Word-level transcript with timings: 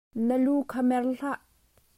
Na 0.27 0.35
lu 0.43 0.55
kha 0.71 0.81
mer 0.89 1.03
hlah. 1.15 1.39